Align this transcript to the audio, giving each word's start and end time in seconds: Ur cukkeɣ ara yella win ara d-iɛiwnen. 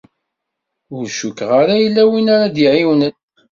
Ur 0.95 1.05
cukkeɣ 1.17 1.51
ara 1.61 1.75
yella 1.83 2.03
win 2.09 2.27
ara 2.35 2.47
d-iɛiwnen. 2.55 3.15